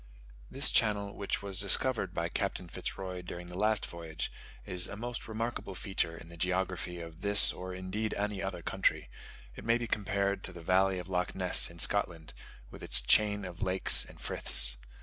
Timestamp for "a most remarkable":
4.87-5.75